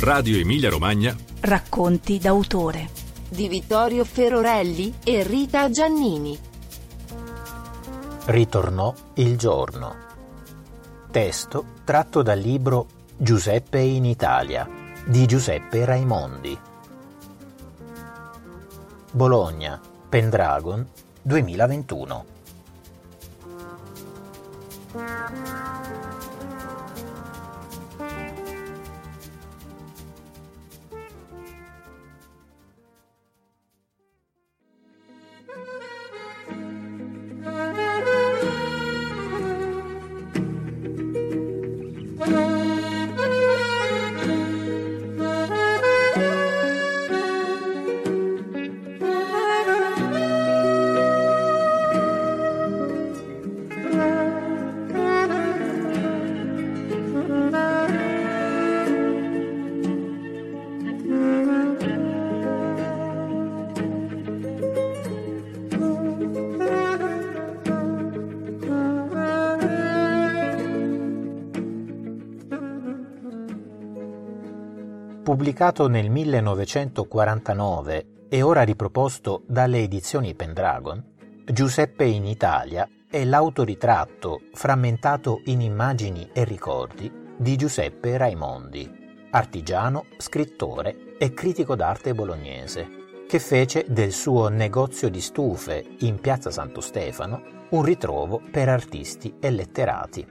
Radio 0.00 0.36
Emilia 0.38 0.68
Romagna. 0.68 1.16
Racconti 1.40 2.18
d'autore 2.18 2.90
di 3.30 3.48
Vittorio 3.48 4.04
Ferorelli 4.04 4.92
e 5.02 5.22
Rita 5.22 5.70
Giannini. 5.70 6.38
Ritornò 8.26 8.92
il 9.14 9.38
giorno. 9.38 9.96
Testo 11.10 11.64
tratto 11.84 12.20
dal 12.20 12.38
libro 12.38 12.86
Giuseppe 13.16 13.78
in 13.78 14.04
Italia 14.04 14.68
di 15.06 15.24
Giuseppe 15.24 15.86
Raimondi. 15.86 16.58
Bologna, 19.12 19.80
Pendragon, 20.10 20.86
2021. 21.22 22.24
Pubblicato 75.26 75.88
nel 75.88 76.08
1949 76.08 78.28
e 78.28 78.42
ora 78.42 78.62
riproposto 78.62 79.42
dalle 79.48 79.80
edizioni 79.80 80.36
Pendragon, 80.36 81.02
Giuseppe 81.44 82.04
in 82.04 82.24
Italia 82.24 82.88
è 83.10 83.24
l'autoritratto 83.24 84.42
frammentato 84.52 85.40
in 85.46 85.62
immagini 85.62 86.30
e 86.32 86.44
ricordi 86.44 87.10
di 87.36 87.56
Giuseppe 87.56 88.16
Raimondi, 88.16 88.88
artigiano, 89.30 90.04
scrittore 90.16 91.16
e 91.18 91.34
critico 91.34 91.74
d'arte 91.74 92.14
bolognese, 92.14 93.24
che 93.26 93.40
fece 93.40 93.84
del 93.88 94.12
suo 94.12 94.46
negozio 94.46 95.08
di 95.08 95.20
stufe 95.20 95.84
in 96.02 96.20
piazza 96.20 96.52
Santo 96.52 96.80
Stefano 96.80 97.66
un 97.70 97.82
ritrovo 97.82 98.40
per 98.48 98.68
artisti 98.68 99.34
e 99.40 99.50
letterati. 99.50 100.24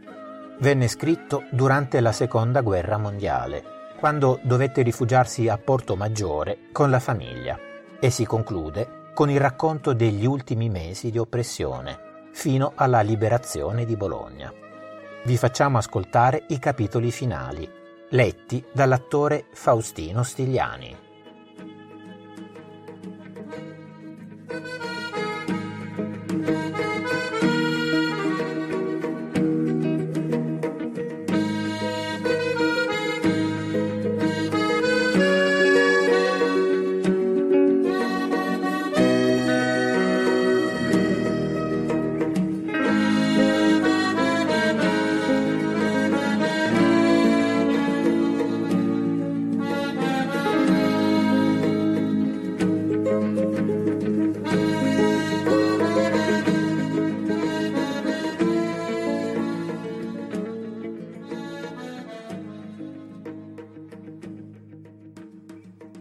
Venne 0.62 0.88
scritto 0.88 1.44
durante 1.52 2.00
la 2.00 2.14
Seconda 2.14 2.62
Guerra 2.62 2.98
Mondiale 2.98 3.74
quando 4.00 4.40
dovette 4.44 4.82
rifugiarsi 4.82 5.48
a 5.48 5.58
Porto 5.58 5.96
Maggiore 5.96 6.70
con 6.72 6.90
la 6.90 7.00
famiglia 7.00 7.58
e 8.00 8.10
si 8.10 8.26
conclude 8.26 9.12
con 9.14 9.30
il 9.30 9.40
racconto 9.40 9.94
degli 9.94 10.26
ultimi 10.26 10.70
mesi 10.70 11.10
di 11.10 11.18
oppressione 11.18 12.30
fino 12.32 12.74
alla 12.76 13.02
liberazione 13.02 13.86
di 13.86 13.96
Bologna. 13.96 14.54
Vi 15.24 15.38
facciamo 15.38 15.78
ascoltare 15.78 16.44
i 16.50 16.60
capitoli 16.60 17.12
finali, 17.12 17.68
letti 18.10 18.64
dall'attore 18.72 19.46
Faustino 19.54 20.22
Stigliani. 20.22 21.05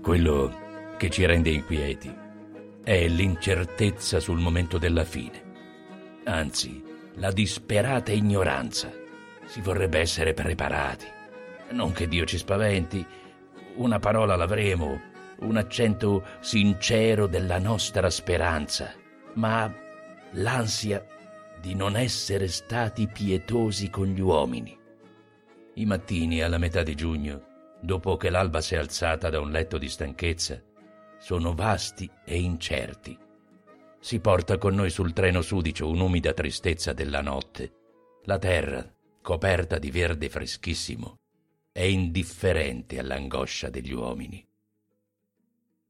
Quello 0.04 0.94
che 0.98 1.09
ci 1.09 1.25
rende 1.25 1.48
inquieti 1.48 2.15
è 2.84 3.09
l'incertezza 3.09 4.20
sul 4.20 4.38
momento 4.38 4.76
della 4.76 5.03
fine, 5.03 5.42
anzi 6.25 6.84
la 7.15 7.32
disperata 7.32 8.12
ignoranza. 8.12 8.93
Si 9.47 9.62
vorrebbe 9.62 10.00
essere 10.00 10.34
preparati. 10.34 11.06
Non 11.70 11.93
che 11.93 12.06
Dio 12.06 12.26
ci 12.26 12.37
spaventi, 12.37 13.03
una 13.76 13.98
parola 13.98 14.37
l'avremo, 14.37 15.00
un 15.38 15.56
accento 15.56 16.22
sincero 16.41 17.26
della 17.26 17.59
nostra 17.59 18.10
speranza, 18.10 18.93
ma 19.37 19.75
l'ansia 20.32 21.03
di 21.59 21.75
non 21.75 21.97
essere 21.97 22.48
stati 22.48 23.09
pietosi 23.09 23.88
con 23.88 24.09
gli 24.09 24.20
uomini. 24.20 24.78
I 25.76 25.87
mattini 25.87 26.43
alla 26.43 26.59
metà 26.59 26.82
di 26.82 26.94
giugno 26.94 27.53
dopo 27.84 28.16
che 28.16 28.30
l'alba 28.30 28.62
si 28.62 28.74
è 28.74 28.78
alzata 28.78 29.28
da 29.28 29.40
un 29.40 29.50
letto 29.50 29.76
di 29.76 29.90
stanchezza, 29.90 30.60
sono 31.18 31.54
vasti 31.54 32.10
e 32.24 32.40
incerti. 32.40 33.16
Si 34.00 34.20
porta 34.20 34.56
con 34.56 34.74
noi 34.74 34.88
sul 34.88 35.12
treno 35.12 35.42
sudicio 35.42 35.88
un'umida 35.88 36.32
tristezza 36.32 36.94
della 36.94 37.20
notte. 37.20 37.72
La 38.24 38.38
terra, 38.38 38.90
coperta 39.20 39.78
di 39.78 39.90
verde 39.90 40.30
freschissimo, 40.30 41.18
è 41.70 41.82
indifferente 41.82 42.98
all'angoscia 42.98 43.68
degli 43.68 43.92
uomini. 43.92 44.46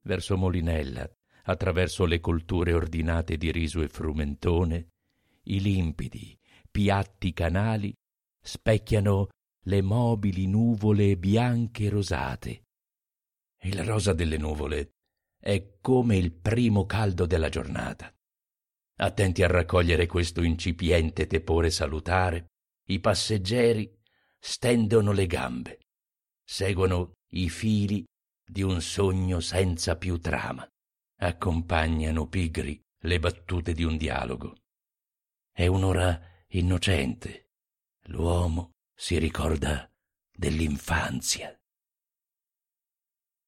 Verso 0.02 0.36
Molinella, 0.36 1.08
attraverso 1.44 2.06
le 2.06 2.18
colture 2.18 2.72
ordinate 2.72 3.36
di 3.36 3.52
riso 3.52 3.82
e 3.82 3.88
frumentone, 3.88 4.88
i 5.44 5.60
limpidi, 5.60 6.36
piatti 6.70 7.32
canali 7.32 7.94
specchiano 8.40 9.28
le 9.66 9.80
mobili 9.82 10.46
nuvole 10.46 11.16
bianche 11.16 11.88
rosate. 11.88 12.64
Il 13.62 13.82
rosa 13.84 14.12
delle 14.12 14.36
nuvole 14.36 14.90
è 15.40 15.78
come 15.80 16.16
il 16.16 16.32
primo 16.32 16.84
caldo 16.84 17.24
della 17.24 17.48
giornata. 17.48 18.12
Attenti 18.96 19.42
a 19.42 19.46
raccogliere 19.46 20.06
questo 20.06 20.42
incipiente 20.42 21.26
tepore 21.26 21.70
salutare, 21.70 22.48
i 22.88 23.00
passeggeri 23.00 23.90
stendono 24.38 25.12
le 25.12 25.26
gambe, 25.26 25.78
seguono 26.44 27.14
i 27.32 27.48
fili 27.48 28.04
di 28.46 28.62
un 28.62 28.82
sogno 28.82 29.40
senza 29.40 29.96
più 29.96 30.18
trama, 30.18 30.68
accompagnano 31.20 32.28
pigri 32.28 32.78
le 33.00 33.18
battute 33.18 33.72
di 33.72 33.82
un 33.82 33.96
dialogo. 33.96 34.54
È 35.50 35.66
un'ora 35.66 36.20
innocente. 36.48 37.48
L'uomo 38.08 38.73
si 38.96 39.18
ricorda 39.18 39.90
dell'infanzia. 40.32 41.54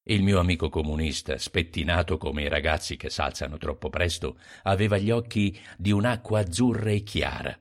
Il 0.08 0.22
mio 0.22 0.38
amico 0.38 0.68
comunista, 0.68 1.38
spettinato 1.38 2.18
come 2.18 2.42
i 2.42 2.48
ragazzi 2.48 2.96
che 2.96 3.10
s'alzano 3.10 3.56
troppo 3.56 3.88
presto, 3.88 4.38
aveva 4.62 4.98
gli 4.98 5.10
occhi 5.10 5.58
di 5.76 5.90
un'acqua 5.92 6.40
azzurra 6.40 6.90
e 6.90 7.02
chiara, 7.02 7.58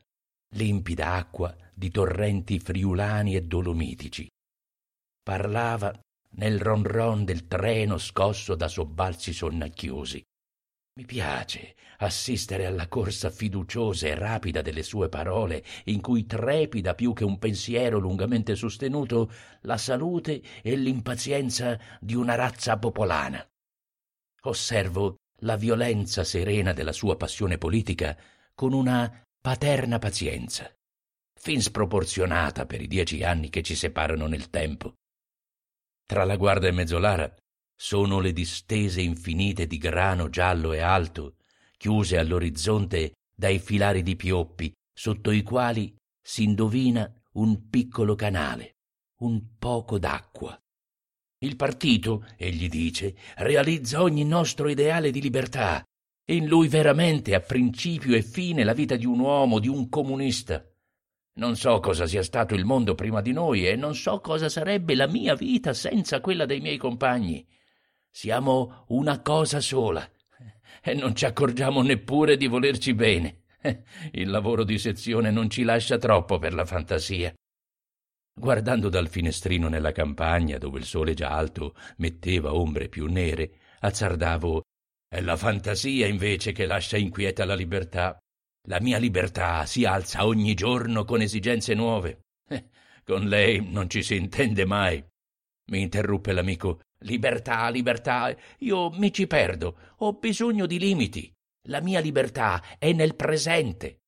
limpida 0.56 1.14
acqua 1.14 1.56
di 1.74 1.90
torrenti 1.90 2.60
friulani 2.60 3.36
e 3.36 3.44
dolomitici. 3.44 4.28
Parlava 5.24 5.98
nel 6.38 6.60
ron 6.60 6.84
ron 6.84 7.26
del 7.26 7.48
treno 7.48 7.98
scosso 7.98 8.56
da 8.56 8.68
sobbalzi 8.68 9.34
sonnacchiosi. 9.34 10.24
Mi 10.98 11.06
piace 11.06 11.76
assistere 11.98 12.66
alla 12.66 12.88
corsa 12.88 13.30
fiduciosa 13.30 14.08
e 14.08 14.16
rapida 14.16 14.62
delle 14.62 14.82
sue 14.82 15.10
parole, 15.10 15.62
in 15.86 16.00
cui 16.00 16.26
trepida 16.26 16.96
più 16.96 17.12
che 17.12 17.26
un 17.26 17.38
pensiero 17.38 18.00
lungamente 18.00 18.56
sostenuto 18.56 19.30
la 19.64 19.78
salute 19.78 20.42
e 20.62 20.76
l'impazienza 20.78 21.78
di 22.00 22.16
una 22.16 22.36
razza 22.36 22.78
popolana. 22.78 23.46
Osservo 24.44 25.18
la 25.40 25.58
violenza 25.58 26.24
serena 26.24 26.72
della 26.72 26.94
sua 26.94 27.18
passione 27.18 27.58
politica 27.58 28.18
con 28.54 28.72
una 28.72 29.22
paterna 29.42 30.00
pazienza, 30.00 30.74
fin 31.38 31.62
sproporzionata 31.62 32.66
per 32.66 32.82
i 32.82 32.88
dieci 32.88 33.22
anni 33.22 33.50
che 33.50 33.64
ci 33.64 33.76
separano 33.76 34.28
nel 34.28 34.50
tempo. 34.50 34.94
Tra 36.08 36.24
la 36.24 36.38
guarda 36.38 36.68
e 36.68 36.72
Mezzolara 36.72 37.36
sono 37.76 38.20
le 38.20 38.32
distese 38.32 39.02
infinite 39.02 39.68
di 39.68 39.78
grano 39.78 40.30
giallo 40.30 40.74
e 40.74 40.80
alto, 40.80 41.36
chiuse 41.78 42.18
all'orizzonte 42.18 43.14
dai 43.36 43.60
filari 43.60 44.02
di 44.02 44.16
pioppi, 44.16 44.74
sotto 44.94 45.32
i 45.32 45.44
quali 45.44 45.94
si 46.22 46.44
indovina 46.44 47.12
un 47.34 47.70
piccolo 47.70 48.16
canale, 48.16 48.78
un 49.20 49.58
poco 49.60 50.00
d'acqua. 50.00 50.58
Il 51.40 51.58
partito, 51.58 52.26
egli 52.38 52.70
dice, 52.70 53.16
realizza 53.36 54.02
ogni 54.02 54.24
nostro 54.24 54.70
ideale 54.70 55.12
di 55.12 55.22
libertà. 55.22 55.84
In 56.28 56.48
lui 56.48 56.68
veramente 56.70 57.36
ha 57.36 57.42
principio 57.42 58.16
e 58.16 58.24
fine 58.24 58.64
la 58.64 58.74
vita 58.74 58.96
di 58.96 59.06
un 59.06 59.20
uomo, 59.20 59.60
di 59.60 59.68
un 59.68 59.90
comunista. 59.90 60.66
Non 61.38 61.58
so 61.58 61.82
cosa 61.82 62.08
sia 62.08 62.24
stato 62.24 62.56
il 62.56 62.64
mondo 62.64 62.96
prima 62.96 63.22
di 63.22 63.34
noi 63.34 63.68
e 63.68 63.76
non 63.76 63.94
so 63.94 64.22
cosa 64.22 64.48
sarebbe 64.48 64.96
la 64.96 65.08
mia 65.08 65.36
vita 65.36 65.74
senza 65.74 66.22
quella 66.22 66.46
dei 66.46 66.62
miei 66.62 66.78
compagni. 66.78 67.46
Siamo 68.16 68.86
una 68.88 69.22
cosa 69.22 69.60
sola 69.60 70.10
e 70.82 70.94
non 70.94 71.14
ci 71.18 71.26
accorgiamo 71.26 71.82
neppure 71.82 72.38
di 72.38 72.48
volerci 72.48 72.94
bene. 72.94 73.42
Il 74.14 74.30
lavoro 74.30 74.64
di 74.64 74.78
sezione 74.78 75.32
non 75.32 75.50
ci 75.50 75.64
lascia 75.64 75.98
troppo 75.98 76.40
per 76.40 76.54
la 76.54 76.64
fantasia. 76.64 77.34
Guardando 78.34 78.88
dal 78.88 79.10
finestrino 79.10 79.68
nella 79.68 79.92
campagna, 79.92 80.58
dove 80.58 80.80
il 80.80 80.86
sole 80.86 81.14
già 81.14 81.32
alto 81.32 81.76
metteva 81.98 82.54
ombre 82.54 82.88
più 82.88 83.08
nere, 83.08 83.52
azzardavo 83.82 84.62
è 85.10 85.20
la 85.20 85.36
fantasia 85.36 86.08
invece 86.08 86.54
che 86.54 86.66
lascia 86.66 86.96
inquieta 86.96 87.44
la 87.44 87.54
libertà. 87.54 88.18
La 88.70 88.80
mia 88.80 88.98
libertà 88.98 89.66
si 89.66 89.84
alza 89.84 90.26
ogni 90.26 90.54
giorno 90.54 91.04
con 91.04 91.20
esigenze 91.20 91.74
nuove. 91.74 92.22
Eh, 92.48 92.70
con 93.04 93.28
lei 93.28 93.62
non 93.70 93.90
ci 93.90 94.02
si 94.02 94.16
intende 94.16 94.64
mai. 94.64 95.04
Mi 95.72 95.82
interruppe 95.82 96.32
l'amico. 96.32 96.80
Libertà, 97.00 97.70
libertà. 97.70 98.36
Io 98.60 98.90
mi 98.92 99.12
ci 99.12 99.28
perdo. 99.28 99.94
Ho 99.98 100.14
bisogno 100.14 100.66
di 100.66 100.80
limiti. 100.80 101.32
La 101.68 101.82
mia 101.82 102.00
libertà 102.00 102.78
è 102.78 102.94
nel 102.94 103.16
presente. 103.16 104.02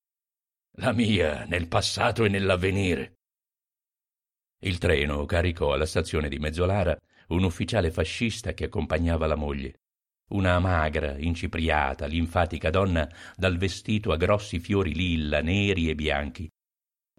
La 0.77 0.91
mia 0.91 1.45
nel 1.45 1.67
passato 1.67 2.23
e 2.23 2.29
nell'avvenire. 2.29 3.15
Il 4.59 4.77
treno 4.77 5.25
caricò 5.25 5.73
alla 5.73 5.85
stazione 5.85 6.29
di 6.29 6.39
Mezzolara 6.39 6.97
un 7.29 7.43
ufficiale 7.43 7.91
fascista 7.91 8.53
che 8.53 8.65
accompagnava 8.65 9.27
la 9.27 9.35
moglie 9.35 9.79
una 10.29 10.59
magra, 10.59 11.17
incipriata, 11.17 12.05
linfatica 12.05 12.69
donna 12.69 13.09
dal 13.35 13.57
vestito 13.57 14.11
a 14.11 14.17
grossi 14.17 14.59
fiori 14.59 14.93
lilla, 14.93 15.41
neri 15.41 15.89
e 15.89 15.95
bianchi. 15.95 16.49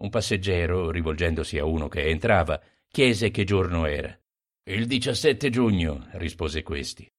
Un 0.01 0.09
passeggero, 0.09 0.91
rivolgendosi 0.91 1.57
a 1.57 1.65
uno 1.65 1.87
che 1.87 2.07
entrava, 2.07 2.61
chiese 2.87 3.31
che 3.31 3.43
giorno 3.43 3.85
era. 3.85 4.15
Il 4.69 4.85
17 4.85 5.49
giugno, 5.49 6.07
rispose 6.11 6.61
questi. 6.61 7.11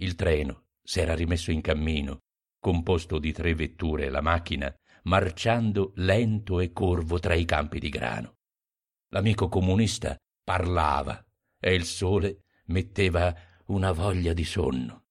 Il 0.00 0.16
treno 0.16 0.66
s'era 0.82 1.14
rimesso 1.14 1.50
in 1.50 1.62
cammino, 1.62 2.18
composto 2.60 3.18
di 3.18 3.32
tre 3.32 3.54
vetture 3.54 4.04
e 4.04 4.10
la 4.10 4.20
macchina, 4.20 4.70
marciando 5.04 5.92
lento 5.94 6.60
e 6.60 6.74
corvo 6.74 7.18
tra 7.20 7.32
i 7.32 7.46
campi 7.46 7.78
di 7.78 7.88
grano. 7.88 8.34
L'amico 9.14 9.48
comunista 9.48 10.14
parlava 10.44 11.24
e 11.58 11.72
il 11.72 11.84
sole 11.84 12.42
metteva 12.66 13.34
una 13.68 13.92
voglia 13.92 14.34
di 14.34 14.44
sonno. 14.44 15.04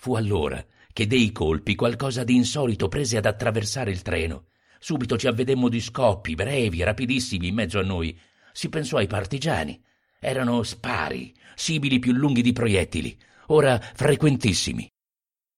Fu 0.00 0.14
allora 0.14 0.64
che 0.94 1.06
dei 1.06 1.30
colpi 1.30 1.74
qualcosa 1.74 2.24
di 2.24 2.34
insolito 2.34 2.88
prese 2.88 3.18
ad 3.18 3.26
attraversare 3.26 3.90
il 3.90 4.00
treno. 4.00 4.46
Subito 4.78 5.18
ci 5.18 5.26
avvedemmo 5.26 5.68
di 5.68 5.82
scoppi 5.82 6.34
brevi, 6.34 6.82
rapidissimi 6.82 7.48
in 7.48 7.54
mezzo 7.54 7.78
a 7.78 7.82
noi. 7.82 8.18
Si 8.50 8.70
pensò 8.70 8.96
ai 8.96 9.08
partigiani. 9.08 9.78
Erano 10.28 10.64
spari, 10.64 11.32
sibili 11.54 12.00
più 12.00 12.12
lunghi 12.12 12.42
di 12.42 12.52
proiettili, 12.52 13.16
ora 13.46 13.78
frequentissimi. 13.78 14.90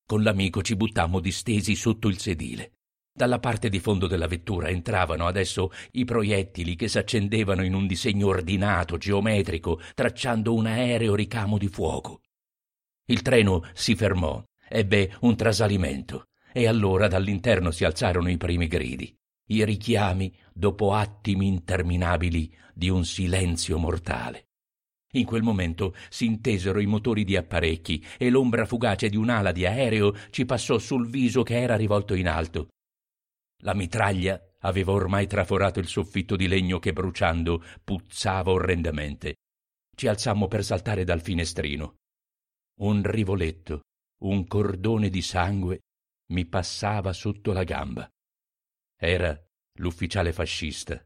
Con 0.05 0.23
l'amico 0.23 0.61
ci 0.61 0.77
buttammo 0.77 1.21
distesi 1.21 1.75
sotto 1.75 2.07
il 2.07 2.19
sedile. 2.19 2.73
Dalla 3.11 3.39
parte 3.39 3.71
di 3.71 3.79
fondo 3.79 4.07
della 4.07 4.27
vettura 4.27 4.69
entravano 4.69 5.27
adesso 5.27 5.73
i 5.93 6.05
proiettili 6.05 6.77
che 6.77 6.87
s'accendevano 6.87 7.65
in 7.65 7.73
un 7.73 7.87
disegno 7.87 8.27
ordinato, 8.27 8.99
geometrico, 8.99 9.81
tracciando 9.95 10.53
un 10.53 10.67
aereo 10.67 11.15
ricamo 11.15 11.57
di 11.57 11.69
fuoco. 11.69 12.21
Il 13.07 13.23
treno 13.23 13.67
si 13.73 13.95
fermò, 13.95 14.45
ebbe 14.69 15.17
un 15.21 15.35
trasalimento, 15.35 16.27
e 16.53 16.67
allora 16.67 17.09
dall'interno 17.09 17.71
si 17.71 17.87
alzarono 17.87 18.29
i 18.29 18.37
primi 18.37 18.67
gridi, 18.67 19.17
i 19.47 19.65
richiami 19.65 20.31
dopo 20.53 20.93
attimi 20.93 21.47
interminabili 21.47 22.55
di 22.75 22.91
un 22.91 23.07
silenzio 23.07 23.79
mortale. 23.79 24.48
In 25.13 25.25
quel 25.25 25.43
momento 25.43 25.95
si 26.09 26.27
intesero 26.27 26.81
i 26.81 26.87
motori 26.87 27.25
di 27.25 27.37
apparecchi 27.37 28.05
e 28.19 28.29
l'ombra 28.31 28.67
fugace 28.67 29.09
di 29.09 29.17
un'ala 29.17 29.53
di 29.53 29.65
aereo 29.65 30.15
ci 30.31 30.45
passò 30.45 30.79
sul 30.79 31.09
viso 31.09 31.43
che 31.43 31.59
era 31.59 31.77
rivolto 31.77 32.15
in 32.15 32.29
alto 32.29 32.69
la 33.63 33.75
mitraglia 33.75 34.41
aveva 34.61 34.93
ormai 34.93 35.27
traforato 35.27 35.81
il 35.81 35.89
soffitto 35.89 36.37
di 36.37 36.47
legno 36.47 36.79
che 36.79 36.93
bruciando 36.93 37.65
puzzava 37.83 38.53
orrendamente. 38.53 39.37
Ci 39.97 40.07
alzammo 40.07 40.47
per 40.47 40.65
saltare 40.65 41.03
dal 41.05 41.21
finestrino. 41.21 41.97
Un 42.81 43.03
rivoletto, 43.03 43.81
un 44.23 44.47
cordone 44.47 45.09
di 45.09 45.23
sangue 45.23 45.81
mi 46.33 46.47
passava 46.47 47.13
sotto 47.13 47.53
la 47.53 47.65
gamba. 47.65 48.09
Era 48.97 49.37
l'ufficiale 49.79 50.33
fascista, 50.33 51.05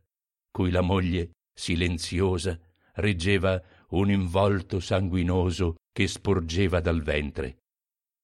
cui 0.50 0.70
la 0.70 0.82
moglie, 0.82 1.32
silenziosa, 1.54 2.58
reggeva 2.94 3.62
un 3.92 4.10
involto 4.10 4.80
sanguinoso 4.80 5.76
che 5.92 6.06
sporgeva 6.06 6.80
dal 6.80 7.02
ventre. 7.02 7.58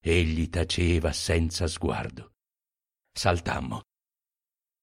Egli 0.01 0.49
taceva 0.49 1.13
senza 1.13 1.67
sguardo. 1.67 2.33
Saltammo. 3.13 3.83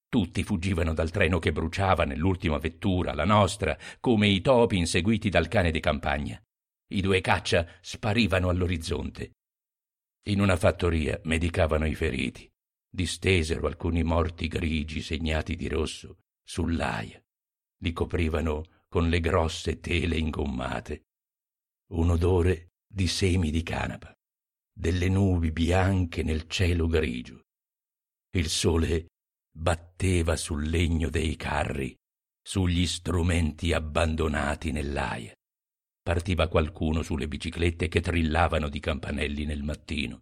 Tutti 0.07 0.43
fuggivano 0.43 0.93
dal 0.93 1.09
treno 1.09 1.39
che 1.39 1.51
bruciava 1.51 2.05
nell'ultima 2.05 2.57
vettura, 2.57 3.13
la 3.13 3.25
nostra, 3.25 3.77
come 3.99 4.27
i 4.27 4.41
topi 4.41 4.77
inseguiti 4.77 5.29
dal 5.29 5.47
cane 5.47 5.71
di 5.71 5.79
campagna. 5.79 6.41
I 6.91 7.01
due 7.01 7.19
caccia 7.21 7.67
sparivano 7.81 8.49
all'orizzonte. 8.49 9.31
In 10.27 10.39
una 10.39 10.55
fattoria 10.55 11.19
medicavano 11.23 11.85
i 11.85 11.95
feriti. 11.95 12.49
Distesero 12.87 13.67
alcuni 13.67 14.03
morti 14.03 14.47
grigi 14.47 15.01
segnati 15.01 15.55
di 15.55 15.67
rosso 15.67 16.17
sull'aia. 16.43 17.21
Li 17.79 17.91
coprivano 17.91 18.63
con 18.95 19.09
le 19.09 19.19
grosse 19.19 19.81
tele 19.81 20.17
ingommate. 20.17 21.07
Un 21.91 22.11
odore 22.11 22.75
di 22.87 23.07
semi 23.07 23.51
di 23.51 23.61
canapa, 23.61 24.15
delle 24.73 25.09
nubi 25.09 25.51
bianche 25.51 26.23
nel 26.23 26.47
cielo 26.47 26.87
grigio. 26.87 27.41
Il 28.37 28.47
sole 28.47 29.07
batteva 29.51 30.37
sul 30.37 30.69
legno 30.69 31.09
dei 31.09 31.35
carri, 31.35 31.93
sugli 32.41 32.87
strumenti 32.87 33.73
abbandonati 33.73 34.71
nell'aia. 34.71 35.33
Partiva 36.01 36.47
qualcuno 36.47 37.01
sulle 37.01 37.27
biciclette 37.27 37.89
che 37.89 37.99
trillavano 37.99 38.69
di 38.69 38.79
campanelli 38.79 39.43
nel 39.43 39.63
mattino. 39.63 40.21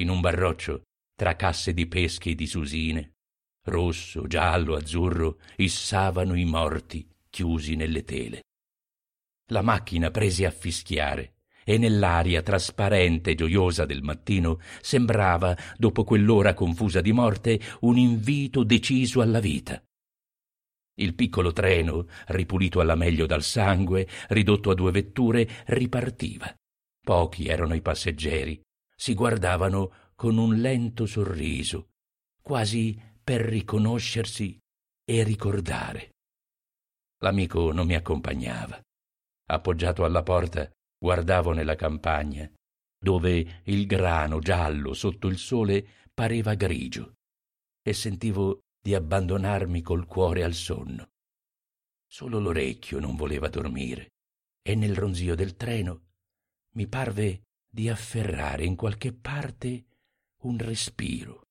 In 0.00 0.08
un 0.08 0.20
barroccio, 0.20 0.82
tra 1.14 1.36
casse 1.36 1.72
di 1.72 1.86
pesche 1.86 2.30
e 2.30 2.34
di 2.34 2.48
susine, 2.48 3.12
rosso, 3.66 4.26
giallo, 4.26 4.74
azzurro, 4.74 5.38
issavano 5.54 6.34
i 6.34 6.44
morti 6.44 7.14
chiusi 7.36 7.76
nelle 7.76 8.02
tele. 8.02 8.44
La 9.50 9.60
macchina 9.60 10.10
prese 10.10 10.46
a 10.46 10.50
fischiare 10.50 11.34
e 11.64 11.76
nell'aria 11.76 12.40
trasparente 12.40 13.32
e 13.32 13.34
gioiosa 13.34 13.84
del 13.84 14.02
mattino 14.02 14.58
sembrava, 14.80 15.54
dopo 15.76 16.02
quell'ora 16.02 16.54
confusa 16.54 17.02
di 17.02 17.12
morte, 17.12 17.60
un 17.80 17.98
invito 17.98 18.64
deciso 18.64 19.20
alla 19.20 19.40
vita. 19.40 19.82
Il 20.94 21.14
piccolo 21.14 21.52
treno, 21.52 22.06
ripulito 22.28 22.80
alla 22.80 22.94
meglio 22.94 23.26
dal 23.26 23.42
sangue, 23.42 24.08
ridotto 24.28 24.70
a 24.70 24.74
due 24.74 24.90
vetture, 24.90 25.46
ripartiva. 25.66 26.50
Pochi 27.04 27.48
erano 27.48 27.74
i 27.74 27.82
passeggeri. 27.82 28.58
Si 28.96 29.12
guardavano 29.12 29.92
con 30.14 30.38
un 30.38 30.54
lento 30.54 31.04
sorriso, 31.04 31.88
quasi 32.40 32.98
per 33.22 33.42
riconoscersi 33.42 34.58
e 35.04 35.22
ricordare. 35.22 36.15
L'amico 37.18 37.72
non 37.72 37.86
mi 37.86 37.94
accompagnava. 37.94 38.80
Appoggiato 39.48 40.04
alla 40.04 40.22
porta, 40.22 40.70
guardavo 40.98 41.52
nella 41.52 41.74
campagna, 41.76 42.50
dove 42.98 43.62
il 43.64 43.86
grano 43.86 44.38
giallo 44.40 44.92
sotto 44.92 45.28
il 45.28 45.38
sole 45.38 45.86
pareva 46.12 46.54
grigio, 46.54 47.14
e 47.82 47.92
sentivo 47.92 48.60
di 48.80 48.94
abbandonarmi 48.94 49.82
col 49.82 50.06
cuore 50.06 50.42
al 50.42 50.54
sonno. 50.54 51.10
Solo 52.08 52.38
l'orecchio 52.38 52.98
non 52.98 53.16
voleva 53.16 53.48
dormire, 53.48 54.10
e 54.62 54.74
nel 54.74 54.96
ronzio 54.96 55.34
del 55.34 55.54
treno 55.56 56.04
mi 56.74 56.86
parve 56.86 57.42
di 57.70 57.88
afferrare 57.88 58.64
in 58.64 58.76
qualche 58.76 59.12
parte 59.12 59.84
un 60.42 60.58
respiro, 60.58 61.42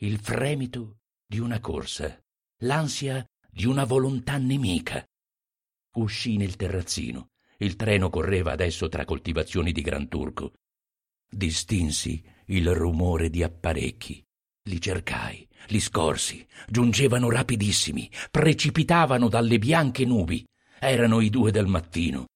il 0.00 0.18
fremito 0.18 0.98
di 1.26 1.38
una 1.38 1.60
corsa, 1.60 2.18
l'ansia 2.62 3.24
di 3.56 3.64
una 3.64 3.84
volontà 3.84 4.36
nemica. 4.36 5.02
Uscì 5.94 6.36
nel 6.36 6.56
terrazzino. 6.56 7.30
Il 7.56 7.76
treno 7.76 8.10
correva 8.10 8.52
adesso 8.52 8.86
tra 8.90 9.06
coltivazioni 9.06 9.72
di 9.72 9.80
Gran 9.80 10.08
Turco. 10.08 10.52
Distinsi 11.26 12.22
il 12.48 12.70
rumore 12.74 13.30
di 13.30 13.42
apparecchi. 13.42 14.22
Li 14.64 14.78
cercai, 14.78 15.48
li 15.68 15.80
scorsi, 15.80 16.46
giungevano 16.68 17.30
rapidissimi, 17.30 18.10
precipitavano 18.30 19.26
dalle 19.30 19.58
bianche 19.58 20.04
nubi. 20.04 20.44
Erano 20.78 21.22
i 21.22 21.30
due 21.30 21.50
del 21.50 21.66
mattino. 21.66 22.26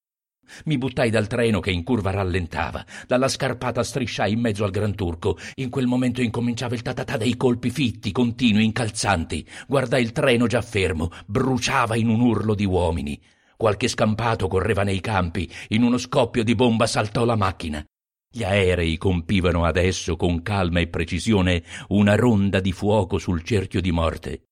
Mi 0.65 0.79
buttai 0.79 1.11
dal 1.11 1.27
treno 1.27 1.61
che 1.61 1.71
in 1.71 1.83
curva 1.83 2.11
rallentava. 2.11 2.85
Dalla 3.07 3.29
scarpata 3.29 3.83
strisciai 3.83 4.33
in 4.33 4.41
mezzo 4.41 4.65
al 4.65 4.71
Gran 4.71 4.95
Turco. 4.95 5.39
In 5.57 5.71
quel 5.71 5.87
momento 5.87 6.23
incominciava 6.23 6.75
il 6.75 6.83
tatatà 6.83 7.17
dei 7.17 7.37
colpi 7.37 7.71
fitti, 7.71 8.13
continui, 8.13 8.65
incalzanti. 8.65 9.47
Guardai 9.67 10.03
il 10.03 10.13
treno 10.13 10.47
già 10.47 10.63
fermo, 10.63 11.11
bruciava 11.27 11.97
in 11.97 12.09
un 12.09 12.21
urlo 12.21 12.55
di 12.55 12.65
uomini. 12.65 13.21
Qualche 13.57 13.89
scampato 13.89 14.49
correva 14.49 14.83
nei 14.83 15.01
campi. 15.01 15.51
In 15.69 15.83
uno 15.83 15.99
scoppio 15.99 16.43
di 16.43 16.55
bomba 16.55 16.87
saltò 16.87 17.25
la 17.25 17.37
macchina. 17.37 17.85
Gli 18.33 18.45
aerei 18.45 18.97
compivano 18.97 19.65
adesso 19.65 20.17
con 20.17 20.43
calma 20.43 20.81
e 20.81 20.87
precisione 20.87 21.65
una 21.89 22.15
ronda 22.15 22.61
di 22.61 22.73
fuoco 22.73 23.19
sul 23.19 23.43
cerchio 23.43 23.81
di 23.81 23.91
morte. 23.91 24.45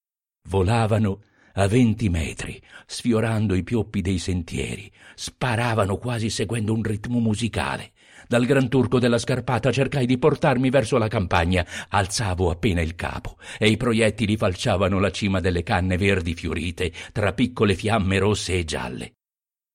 Volavano 0.49 1.21
a 1.55 1.67
venti 1.69 2.09
metri, 2.09 2.61
sfiorando 2.87 3.55
i 3.55 3.63
pioppi 3.63 4.01
dei 4.01 4.19
sentieri, 4.19 4.91
sparavano 5.19 5.97
quasi 5.97 6.31
seguendo 6.31 6.73
un 6.73 6.85
ritmo 6.85 7.19
musicale. 7.19 7.91
Dal 8.29 8.45
gran 8.47 8.69
turco 8.69 9.01
della 9.01 9.19
scarpata 9.19 9.73
cercai 9.73 10.07
di 10.07 10.17
portarmi 10.17 10.71
verso 10.71 10.97
la 10.97 11.09
campagna, 11.09 11.67
alzavo 11.89 12.51
appena 12.51 12.81
il 12.83 12.95
capo 12.95 13.37
e 13.59 13.69
i 13.69 13.77
proiettili 13.77 14.37
falciavano 14.37 15.01
la 15.01 15.11
cima 15.11 15.41
delle 15.41 15.65
canne 15.65 15.97
verdi 15.97 16.35
fiorite 16.35 16.93
tra 17.11 17.33
piccole 17.33 17.75
fiamme 17.75 18.19
rosse 18.19 18.59
e 18.59 18.65
gialle. 18.65 19.15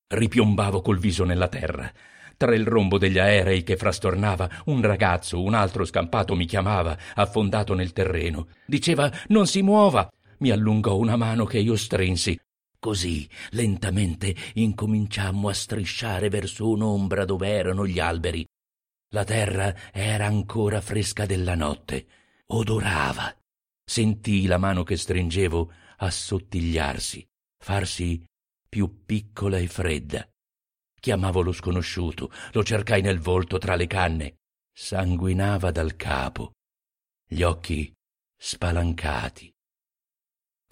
Ripiombavo 0.07 0.81
col 0.81 0.99
viso 0.99 1.25
nella 1.25 1.49
terra. 1.49 1.91
Tra 2.37 2.55
il 2.55 2.65
rombo 2.65 2.97
degli 2.97 3.19
aerei 3.19 3.63
che 3.63 3.75
frastornava, 3.75 4.49
un 4.65 4.81
ragazzo, 4.81 5.41
un 5.41 5.55
altro 5.55 5.83
scampato 5.83 6.35
mi 6.35 6.45
chiamava, 6.45 6.97
affondato 7.15 7.73
nel 7.73 7.91
terreno. 7.91 8.47
Diceva 8.65 9.11
non 9.27 9.45
si 9.45 9.61
muova, 9.61 10.09
mi 10.37 10.51
allungò 10.51 10.95
una 10.95 11.17
mano 11.17 11.43
che 11.43 11.59
io 11.59 11.75
strinsi. 11.75 12.39
Così, 12.83 13.29
lentamente, 13.51 14.35
incominciammo 14.55 15.47
a 15.47 15.53
strisciare 15.53 16.27
verso 16.27 16.67
un'ombra 16.67 17.23
dove 17.23 17.47
erano 17.47 17.87
gli 17.87 17.97
alberi. 17.97 18.45
La 19.13 19.23
terra 19.23 19.73
era 19.93 20.25
ancora 20.25 20.81
fresca 20.81 21.25
della 21.25 21.55
notte, 21.55 22.07
odorava. 22.47 23.33
Sentii 23.89 24.47
la 24.47 24.57
mano 24.57 24.83
che 24.83 24.97
stringevo 24.97 25.71
assottigliarsi, 25.95 27.25
farsi 27.63 28.21
più 28.67 29.05
piccola 29.05 29.59
e 29.59 29.67
fredda. 29.67 30.27
Chiamavo 30.99 31.41
lo 31.41 31.53
sconosciuto, 31.53 32.33
lo 32.51 32.65
cercai 32.65 33.01
nel 33.01 33.19
volto 33.19 33.59
tra 33.59 33.75
le 33.75 33.87
canne. 33.87 34.35
Sanguinava 34.75 35.71
dal 35.71 35.95
capo, 35.95 36.51
gli 37.25 37.43
occhi 37.43 37.93
spalancati. 38.35 39.52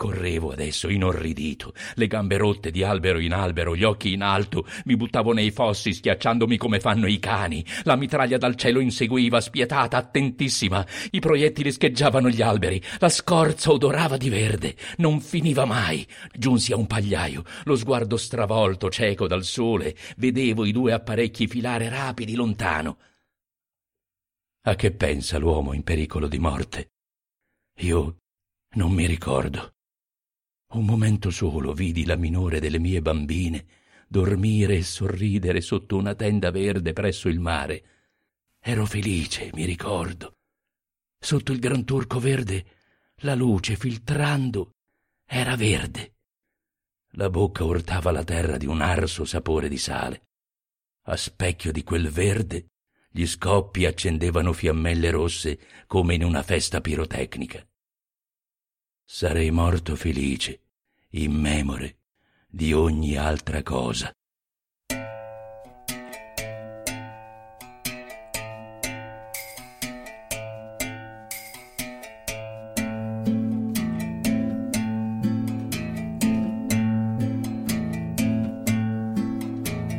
Correvo 0.01 0.50
adesso 0.50 0.89
inorridito, 0.89 1.75
le 1.93 2.08
gambe 2.08 2.38
rotte 2.38 2.72
di 2.72 2.81
albero 2.81 3.20
in 3.20 3.34
albero, 3.34 3.75
gli 3.75 3.84
occhi 3.84 4.13
in 4.13 4.24
alto, 4.24 4.65
mi 4.86 4.96
buttavo 4.96 5.31
nei 5.31 5.51
fossi 5.51 5.93
schiacciandomi 5.93 6.58
come 6.58 6.79
fanno 6.79 7.05
i 7.05 7.20
cani. 7.20 7.63
La 7.84 7.96
mitraglia 7.96 8.39
dal 8.39 8.55
cielo 8.55 8.79
inseguiva, 8.79 9.39
spietata, 9.39 9.98
attentissima. 9.98 10.84
I 11.12 11.20
proiettili 11.20 11.72
scheggiavano 11.72 12.31
gli 12.31 12.41
alberi, 12.41 12.81
la 12.98 13.10
scorza 13.10 13.72
odorava 13.72 14.17
di 14.17 14.29
verde, 14.29 14.75
non 14.98 15.22
finiva 15.22 15.65
mai. 15.65 16.03
Giunsi 16.36 16.72
a 16.72 16.77
un 16.77 16.88
pagliaio, 16.88 17.43
lo 17.65 17.75
sguardo 17.75 18.17
stravolto, 18.17 18.89
cieco 18.89 19.27
dal 19.27 19.43
sole, 19.43 19.96
vedevo 20.17 20.65
i 20.65 20.72
due 20.72 20.93
apparecchi 20.93 21.46
filare 21.46 21.89
rapidi 21.89 22.34
lontano. 22.34 22.98
A 24.62 24.74
che 24.74 24.93
pensa 24.93 25.38
l'uomo 25.38 25.74
in 25.74 25.84
pericolo 25.84 26.27
di 26.27 26.39
morte? 26.39 26.89
Io 27.81 28.17
non 28.77 28.91
mi 28.93 29.05
ricordo. 29.05 29.74
Un 30.73 30.85
momento 30.85 31.31
solo 31.31 31.73
vidi 31.73 32.05
la 32.05 32.15
minore 32.15 32.61
delle 32.61 32.79
mie 32.79 33.01
bambine 33.01 33.65
dormire 34.07 34.77
e 34.77 34.83
sorridere 34.83 35.59
sotto 35.59 35.97
una 35.97 36.15
tenda 36.15 36.49
verde 36.49 36.93
presso 36.93 37.27
il 37.27 37.41
mare. 37.41 37.83
Ero 38.59 38.85
felice, 38.85 39.49
mi 39.53 39.65
ricordo. 39.65 40.35
Sotto 41.19 41.51
il 41.51 41.59
gran 41.59 41.83
turco 41.83 42.19
verde 42.19 42.65
la 43.23 43.35
luce 43.35 43.75
filtrando 43.75 44.71
era 45.25 45.57
verde. 45.57 46.13
La 47.11 47.29
bocca 47.29 47.65
urtava 47.65 48.11
la 48.11 48.23
terra 48.23 48.55
di 48.55 48.65
un 48.65 48.79
arso 48.79 49.25
sapore 49.25 49.67
di 49.67 49.77
sale. 49.77 50.27
A 51.03 51.17
specchio 51.17 51.73
di 51.73 51.83
quel 51.83 52.09
verde 52.09 52.67
gli 53.09 53.25
scoppi 53.25 53.85
accendevano 53.85 54.53
fiammelle 54.53 55.09
rosse 55.09 55.59
come 55.85 56.15
in 56.15 56.23
una 56.23 56.43
festa 56.43 56.79
pirotecnica 56.79 57.65
sarei 59.13 59.51
morto 59.51 59.98
felice, 59.98 60.62
immemore 61.10 61.98
di 62.48 62.72
ogni 62.72 63.18
altra 63.18 63.62
cosa. 63.62 64.10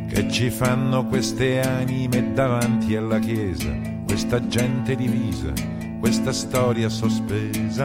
Che 0.09 0.31
ci 0.31 0.49
fanno 0.49 1.05
queste 1.07 1.61
anime 1.61 2.33
davanti 2.33 2.97
alla 2.97 3.19
chiesa, 3.19 3.71
questa 4.07 4.49
gente 4.49 4.97
divisa, 4.97 5.53
questa 6.01 6.33
storia 6.33 6.89
sospesa, 6.89 7.85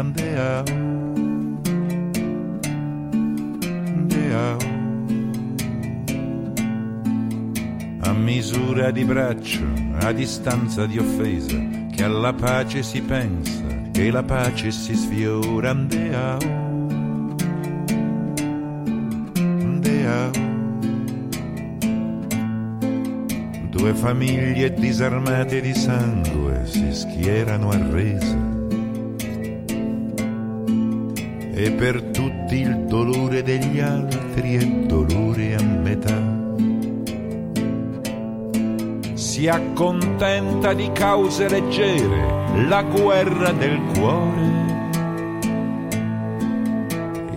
andeao. 4.37 4.57
A 7.99 8.13
misura 8.13 8.91
di 8.91 9.03
braccio, 9.03 9.65
a 10.01 10.11
distanza 10.11 10.85
di 10.85 10.97
offesa, 10.97 11.57
che 11.91 12.03
alla 12.03 12.33
pace 12.33 12.83
si 12.83 13.01
pensa, 13.01 13.65
che 13.91 14.11
la 14.11 14.23
pace 14.23 14.71
si 14.71 14.95
sfiora, 14.95 15.71
andeao. 15.71 16.37
Andeao. 19.35 20.31
Due 23.69 23.93
famiglie 23.93 24.73
disarmate 24.73 25.61
di 25.61 25.73
sangue 25.73 26.65
si 26.65 26.91
schierano 26.93 27.69
a 27.69 27.77
resa 27.91 28.56
e 31.57 31.71
per 31.71 32.03
tutti 32.03 32.59
il 32.59 32.85
dolore 32.85 33.41
degli 33.41 33.79
altri 33.79 34.57
è 34.57 34.65
dolore 34.85 35.55
a 35.55 35.63
metà. 35.63 36.35
Si 39.15 39.47
accontenta 39.47 40.73
di 40.73 40.91
cause 40.91 41.49
leggere 41.49 42.67
la 42.67 42.83
guerra 42.83 43.51
del 43.53 43.81
cuore, 43.95 44.41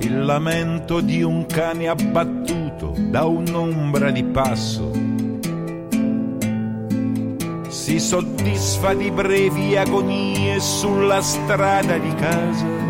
il 0.01 0.23
lamento 0.23 1.01
di 1.01 1.23
un 1.23 1.47
cane 1.47 1.89
abbattuto 1.89 2.95
da 2.99 3.25
un'ombra 3.25 4.11
di 4.11 4.25
passo. 4.25 4.91
Si 7.69 7.99
soddisfa 7.99 8.93
di 8.93 9.11
brevi 9.11 9.79
agonie 9.79 10.61
sulla 10.61 11.23
strada 11.23 11.97
di 11.97 12.15
casa 12.17 12.90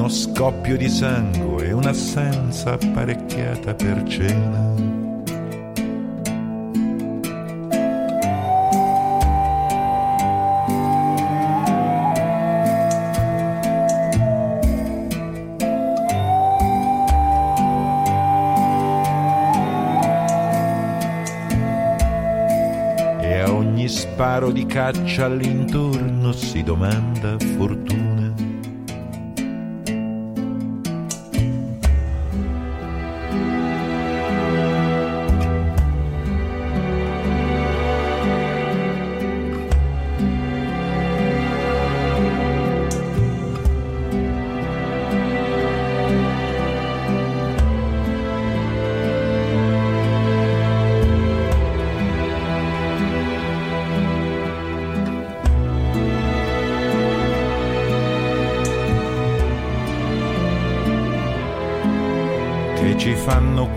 uno 0.00 0.08
scoppio 0.08 0.78
di 0.78 0.88
sangue 0.88 1.66
e 1.66 1.72
un'assenza 1.72 2.72
apparecchiata 2.72 3.74
per 3.74 4.02
cena. 4.04 4.68
E 23.20 23.38
a 23.38 23.52
ogni 23.52 23.86
sparo 23.86 24.50
di 24.50 24.64
caccia 24.64 25.26
all'intorno 25.26 26.32
si 26.32 26.62
domanda 26.62 27.36
fortuna. 27.38 27.79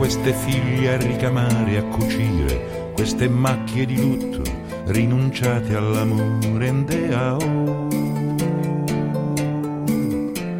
Queste 0.04 0.34
figlie 0.34 0.96
a 0.96 0.98
ricamare, 0.98 1.78
a 1.78 1.84
cucire, 1.84 2.92
queste 2.94 3.30
macchie 3.30 3.86
di 3.86 3.98
lutto, 4.02 4.42
rinunciate 4.88 5.74
all'amore, 5.78 6.72
ndeao, 6.72 7.38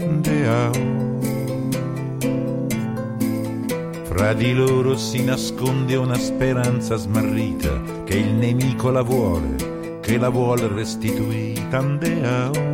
ndeao. 0.08 0.72
Fra 4.04 4.32
di 4.32 4.54
loro 4.54 4.96
si 4.96 5.26
nasconde 5.26 5.98
una 5.98 6.16
speranza 6.16 6.96
smarrita, 6.96 7.82
che 8.06 8.16
il 8.16 8.36
nemico 8.36 8.92
la 8.92 9.02
vuole, 9.02 10.00
che 10.00 10.18
la 10.18 10.30
vuole 10.30 10.70
restituita, 10.70 11.82
ndeao. 11.82 12.73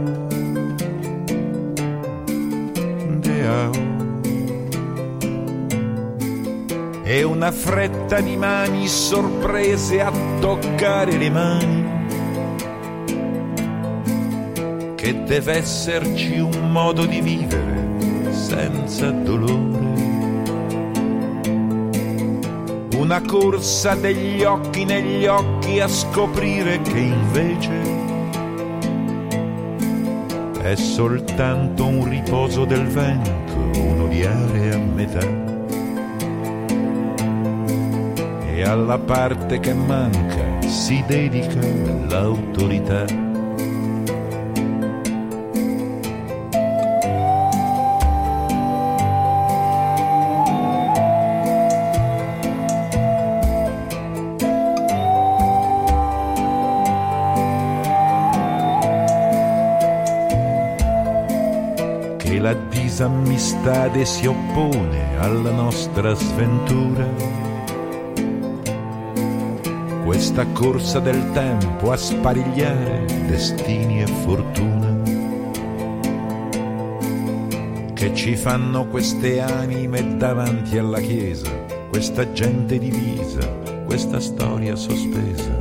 Una 7.40 7.54
fretta 7.54 8.20
di 8.20 8.36
mani 8.36 8.86
sorprese 8.86 10.02
a 10.02 10.12
toccare 10.42 11.16
le 11.16 11.30
mani. 11.30 11.88
Che 14.96 15.24
deve 15.24 15.54
esserci 15.54 16.38
un 16.38 16.70
modo 16.70 17.06
di 17.06 17.22
vivere 17.22 18.32
senza 18.32 19.10
dolore. 19.12 19.88
Una 22.98 23.22
corsa 23.22 23.96
degli 23.96 24.44
occhi 24.44 24.84
negli 24.84 25.26
occhi 25.26 25.80
a 25.80 25.88
scoprire 25.88 26.82
che 26.82 27.00
invece 27.00 27.72
è 30.62 30.76
soltanto 30.76 31.86
un 31.86 32.10
riposo 32.10 32.66
del 32.66 32.86
vento, 32.86 33.80
un 33.80 34.02
odiare 34.02 34.74
a 34.74 34.78
metà 34.78 35.59
alla 38.64 38.98
parte 38.98 39.60
che 39.60 39.74
manca 39.74 40.62
si 40.68 41.04
dedica 41.08 41.60
l'autorità. 42.08 43.06
Che 62.18 62.40
la 62.40 62.54
disammistade 62.54 64.06
si 64.06 64.26
oppone 64.26 65.18
alla 65.20 65.52
nostra 65.52 66.14
sventura 66.14 67.49
questa 70.10 70.44
corsa 70.54 71.00
del 71.00 71.34
tempo 71.34 71.92
a 71.92 71.96
sparigliare 71.96 73.06
destini 73.28 74.02
e 74.02 74.08
fortuna 74.08 75.04
che 77.94 78.16
ci 78.16 78.36
fanno 78.36 78.88
queste 78.88 79.40
anime 79.40 80.18
davanti 80.18 80.80
alla 80.80 81.00
chiesa, 81.00 81.52
questa 81.90 82.32
gente 82.32 82.80
divisa, 82.80 83.48
questa 83.86 84.20
storia 84.20 84.76
sospesa. 84.76 85.59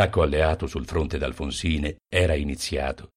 L'attacco 0.00 0.22
alleato 0.22 0.66
sul 0.66 0.86
fronte 0.86 1.18
d'Alfonsine 1.18 1.96
era 2.08 2.34
iniziato. 2.34 3.10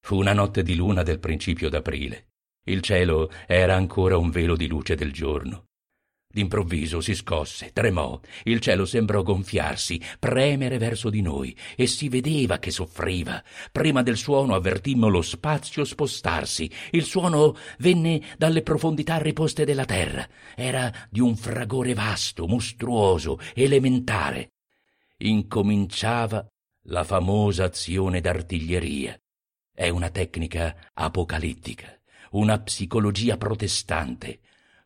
Fu 0.00 0.16
una 0.16 0.32
notte 0.32 0.62
di 0.62 0.74
luna 0.74 1.02
del 1.02 1.18
principio 1.18 1.68
d'aprile. 1.68 2.28
Il 2.66 2.80
cielo 2.80 3.30
era 3.46 3.74
ancora 3.74 4.16
un 4.16 4.30
velo 4.30 4.56
di 4.56 4.66
luce 4.66 4.94
del 4.94 5.12
giorno. 5.12 5.64
D'improvviso 6.26 7.02
si 7.02 7.14
scosse, 7.14 7.72
tremò, 7.74 8.18
il 8.44 8.60
cielo 8.60 8.86
sembrò 8.86 9.22
gonfiarsi, 9.22 10.00
premere 10.18 10.78
verso 10.78 11.10
di 11.10 11.20
noi, 11.20 11.54
e 11.76 11.86
si 11.86 12.08
vedeva 12.08 12.58
che 12.58 12.70
soffriva. 12.70 13.44
Prima 13.70 14.02
del 14.02 14.16
suono 14.16 14.54
avvertimmo 14.54 15.08
lo 15.08 15.20
spazio 15.20 15.84
spostarsi. 15.84 16.70
Il 16.92 17.04
suono 17.04 17.54
venne 17.80 18.22
dalle 18.38 18.62
profondità 18.62 19.18
riposte 19.18 19.66
della 19.66 19.84
terra. 19.84 20.26
Era 20.56 20.90
di 21.10 21.20
un 21.20 21.36
fragore 21.36 21.92
vasto, 21.92 22.46
mostruoso, 22.46 23.38
elementare 23.52 24.53
incominciava 25.28 26.46
la 26.88 27.04
famosa 27.04 27.64
azione 27.64 28.20
d'artiglieria. 28.20 29.18
È 29.72 29.88
una 29.88 30.10
tecnica 30.10 30.90
apocalittica, 30.92 31.98
una 32.32 32.60
psicologia 32.60 33.36
protestante. 33.36 34.40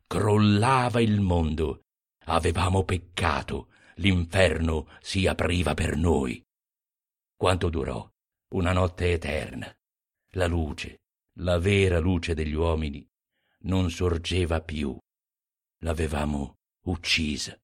Crollava 0.06 1.00
il 1.00 1.20
mondo. 1.20 1.82
Avevamo 2.26 2.84
peccato, 2.84 3.68
l'inferno 3.96 4.88
si 5.00 5.26
apriva 5.26 5.74
per 5.74 5.96
noi. 5.96 6.42
Quanto 7.36 7.68
durò? 7.68 8.08
Una 8.54 8.72
notte 8.72 9.12
eterna. 9.12 9.74
La 10.32 10.46
luce, 10.46 11.00
la 11.40 11.58
vera 11.58 11.98
luce 11.98 12.34
degli 12.34 12.54
uomini, 12.54 13.06
non 13.62 13.90
sorgeva 13.90 14.60
più. 14.60 14.96
L'avevamo 15.82 16.56
uccisa. 16.84 17.58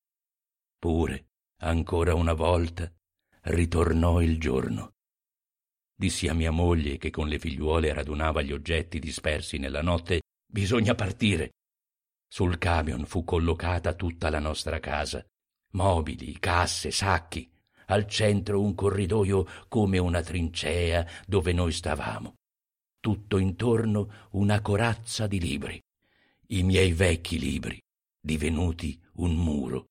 Pure 0.79 1.29
ancora 1.65 2.15
una 2.15 2.35
volta 2.35 2.93
ritornò 3.43 4.21
il 4.21 4.39
giorno. 4.39 4.93
Dissi 5.97 6.29
a 6.29 6.35
mia 6.35 6.51
moglie 6.51 6.99
che 6.99 7.11
con 7.11 7.27
le 7.27 7.39
figliuole 7.39 7.93
radunava 7.93 8.43
gli 8.43 8.53
oggetti 8.53 8.99
dispersi 8.99 9.59
nella 9.59 9.81
notte 9.81 10.21
bisogna 10.47 10.95
partire. 10.95 11.53
Sul 12.29 12.59
camion 12.59 13.07
fu 13.07 13.25
collocata 13.25 13.95
tutta 13.95 14.29
la 14.29 14.41
nostra 14.41 14.79
casa. 14.79 15.25
Mobili, 15.73 16.39
casse, 16.39 16.91
sacchi. 16.91 17.51
Al 17.87 18.07
centro 18.07 18.61
un 18.61 18.75
corridoio 18.75 19.47
come 19.69 19.99
una 19.99 20.23
trincea 20.23 21.07
dove 21.27 21.53
noi 21.53 21.73
stavamo. 21.73 22.35
Tutto 23.01 23.39
intorno 23.39 24.29
una 24.33 24.61
corazza 24.61 25.27
di 25.27 25.39
libri. 25.39 25.81
I 26.49 26.63
miei 26.63 26.93
vecchi 26.93 27.39
libri, 27.39 27.81
divenuti 28.21 29.01
un 29.15 29.35
muro. 29.35 29.87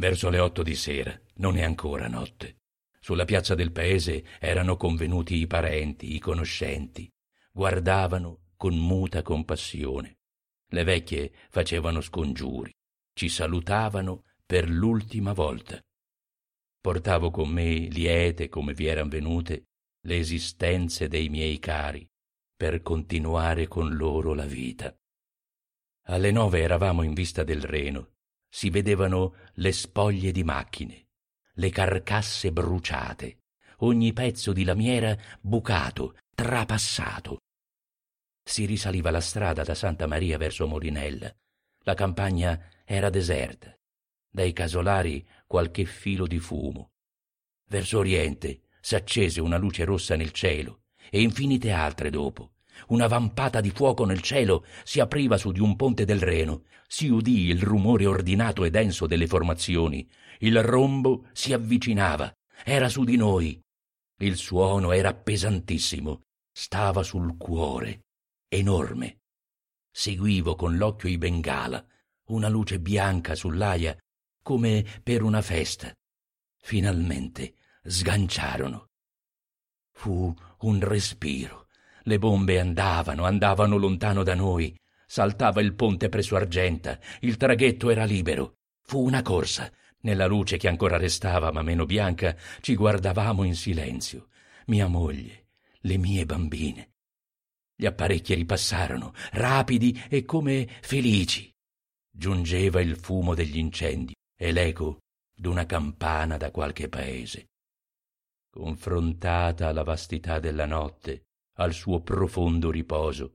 Verso 0.00 0.30
le 0.30 0.38
otto 0.38 0.62
di 0.62 0.76
sera, 0.76 1.14
non 1.34 1.58
è 1.58 1.62
ancora 1.62 2.08
notte. 2.08 2.60
Sulla 3.00 3.26
piazza 3.26 3.54
del 3.54 3.70
paese 3.70 4.24
erano 4.40 4.78
convenuti 4.78 5.34
i 5.34 5.46
parenti, 5.46 6.14
i 6.14 6.18
conoscenti. 6.18 7.06
Guardavano 7.52 8.52
con 8.56 8.74
muta 8.78 9.20
compassione. 9.20 10.20
Le 10.68 10.84
vecchie 10.84 11.34
facevano 11.50 12.00
scongiuri, 12.00 12.74
ci 13.12 13.28
salutavano 13.28 14.24
per 14.46 14.70
l'ultima 14.70 15.34
volta. 15.34 15.78
Portavo 16.80 17.30
con 17.30 17.50
me, 17.50 17.80
liete 17.90 18.48
come 18.48 18.72
vi 18.72 18.86
eran 18.86 19.10
venute, 19.10 19.66
le 20.06 20.16
esistenze 20.16 21.08
dei 21.08 21.28
miei 21.28 21.58
cari, 21.58 22.08
per 22.56 22.80
continuare 22.80 23.68
con 23.68 23.94
loro 23.94 24.32
la 24.32 24.46
vita. 24.46 24.96
Alle 26.04 26.30
nove 26.30 26.62
eravamo 26.62 27.02
in 27.02 27.12
vista 27.12 27.44
del 27.44 27.60
Reno 27.60 28.12
si 28.50 28.68
vedevano 28.68 29.34
le 29.54 29.72
spoglie 29.72 30.32
di 30.32 30.42
macchine, 30.42 31.06
le 31.54 31.70
carcasse 31.70 32.52
bruciate, 32.52 33.38
ogni 33.78 34.12
pezzo 34.12 34.52
di 34.52 34.64
lamiera 34.64 35.16
bucato, 35.40 36.16
trapassato. 36.34 37.38
Si 38.42 38.64
risaliva 38.64 39.10
la 39.10 39.20
strada 39.20 39.62
da 39.62 39.74
Santa 39.74 40.06
Maria 40.06 40.36
verso 40.36 40.66
Morinella. 40.66 41.32
La 41.84 41.94
campagna 41.94 42.68
era 42.84 43.08
deserta. 43.08 43.74
Dai 44.28 44.52
casolari 44.52 45.26
qualche 45.46 45.84
filo 45.84 46.26
di 46.26 46.38
fumo. 46.38 46.90
Verso 47.68 47.98
oriente 47.98 48.62
s'accese 48.80 49.40
una 49.40 49.56
luce 49.56 49.84
rossa 49.84 50.16
nel 50.16 50.32
cielo 50.32 50.82
e 51.10 51.20
infinite 51.20 51.70
altre 51.70 52.10
dopo. 52.10 52.54
Una 52.88 53.06
vampata 53.06 53.60
di 53.60 53.70
fuoco 53.70 54.04
nel 54.04 54.20
cielo 54.20 54.64
si 54.84 55.00
apriva 55.00 55.36
su 55.36 55.52
di 55.52 55.60
un 55.60 55.76
ponte 55.76 56.04
del 56.04 56.20
Reno. 56.20 56.64
Si 56.86 57.08
udì 57.08 57.46
il 57.46 57.62
rumore 57.62 58.06
ordinato 58.06 58.64
e 58.64 58.70
denso 58.70 59.06
delle 59.06 59.26
formazioni. 59.26 60.08
Il 60.40 60.62
rombo 60.62 61.26
si 61.32 61.52
avvicinava. 61.52 62.32
Era 62.64 62.88
su 62.88 63.04
di 63.04 63.16
noi. 63.16 63.60
Il 64.18 64.36
suono 64.36 64.92
era 64.92 65.14
pesantissimo. 65.14 66.22
Stava 66.52 67.02
sul 67.02 67.36
cuore. 67.36 68.06
Enorme. 68.48 69.20
Seguivo 69.92 70.54
con 70.56 70.76
l'occhio 70.76 71.08
i 71.08 71.18
bengala, 71.18 71.84
una 72.26 72.48
luce 72.48 72.80
bianca 72.80 73.34
sull'aia, 73.34 73.96
come 74.42 74.84
per 75.02 75.22
una 75.22 75.42
festa. 75.42 75.92
Finalmente 76.56 77.54
sganciarono. 77.82 78.86
Fu 79.92 80.34
un 80.60 80.80
respiro. 80.80 81.68
Le 82.02 82.18
bombe 82.18 82.58
andavano, 82.58 83.24
andavano 83.24 83.76
lontano 83.76 84.22
da 84.22 84.34
noi. 84.34 84.74
Saltava 85.06 85.60
il 85.60 85.74
ponte 85.74 86.08
presso 86.08 86.36
Argenta, 86.36 86.98
il 87.20 87.36
traghetto 87.36 87.90
era 87.90 88.04
libero. 88.04 88.54
Fu 88.82 89.04
una 89.04 89.22
corsa. 89.22 89.70
Nella 90.02 90.26
luce 90.26 90.56
che 90.56 90.68
ancora 90.68 90.96
restava, 90.96 91.50
ma 91.52 91.62
meno 91.62 91.84
bianca, 91.84 92.34
ci 92.60 92.74
guardavamo 92.74 93.44
in 93.44 93.54
silenzio. 93.54 94.28
Mia 94.66 94.86
moglie, 94.86 95.48
le 95.80 95.98
mie 95.98 96.24
bambine. 96.24 96.92
Gli 97.74 97.86
apparecchi 97.86 98.34
ripassarono, 98.34 99.12
rapidi 99.32 100.02
e 100.08 100.24
come 100.24 100.68
felici. 100.80 101.50
Giungeva 102.10 102.80
il 102.80 102.96
fumo 102.96 103.34
degli 103.34 103.58
incendi 103.58 104.14
e 104.36 104.52
l'eco 104.52 105.00
d'una 105.34 105.64
campana 105.64 106.36
da 106.36 106.50
qualche 106.50 106.88
paese. 106.88 107.48
Confrontata 108.50 109.68
alla 109.68 109.82
vastità 109.82 110.38
della 110.38 110.66
notte, 110.66 111.28
al 111.60 111.74
suo 111.74 112.00
profondo 112.00 112.70
riposo, 112.70 113.34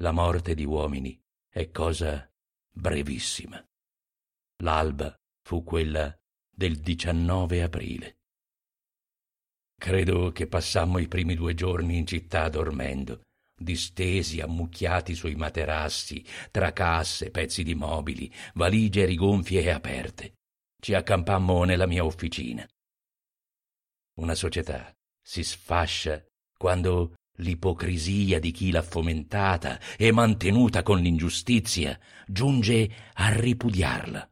la 0.00 0.10
morte 0.10 0.54
di 0.54 0.64
uomini 0.64 1.18
è 1.48 1.70
cosa 1.70 2.28
brevissima. 2.70 3.64
L'alba 4.62 5.14
fu 5.44 5.62
quella 5.62 6.12
del 6.50 6.80
19 6.80 7.62
aprile. 7.62 8.18
Credo 9.78 10.32
che 10.32 10.48
passammo 10.48 10.98
i 10.98 11.06
primi 11.06 11.34
due 11.34 11.54
giorni 11.54 11.98
in 11.98 12.06
città 12.06 12.48
dormendo, 12.48 13.22
distesi, 13.56 14.40
ammucchiati 14.40 15.14
sui 15.14 15.36
materassi, 15.36 16.24
tra 16.50 16.72
casse, 16.72 17.30
pezzi 17.30 17.62
di 17.62 17.74
mobili, 17.74 18.32
valigie 18.54 19.04
rigonfie 19.04 19.62
e 19.62 19.70
aperte. 19.70 20.34
Ci 20.80 20.94
accampammo 20.94 21.62
nella 21.62 21.86
mia 21.86 22.04
officina. 22.04 22.66
Una 24.18 24.34
società 24.34 24.92
si 25.20 25.44
sfascia 25.44 26.24
quando 26.56 27.14
l'ipocrisia 27.36 28.38
di 28.38 28.50
chi 28.50 28.70
l'ha 28.70 28.82
fomentata 28.82 29.80
e 29.96 30.12
mantenuta 30.12 30.82
con 30.82 30.98
l'ingiustizia 30.98 31.98
giunge 32.26 32.90
a 33.14 33.32
ripudiarla. 33.32 34.30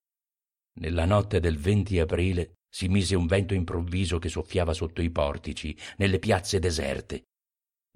Nella 0.81 1.05
notte 1.05 1.41
del 1.41 1.59
20 1.59 1.99
aprile 1.99 2.55
si 2.69 2.89
mise 2.89 3.17
un 3.17 3.27
vento 3.27 3.55
improvviso 3.55 4.19
che 4.19 4.29
soffiava 4.29 4.73
sotto 4.73 5.03
i 5.03 5.11
portici, 5.11 5.77
nelle 5.97 6.19
piazze 6.19 6.59
deserte. 6.61 7.25